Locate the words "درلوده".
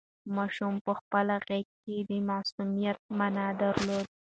3.61-4.01